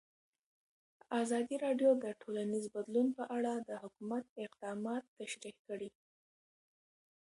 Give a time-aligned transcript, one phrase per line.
[1.21, 5.89] ازادي راډیو د ټولنیز بدلون په اړه د حکومت اقدامات تشریح کړي.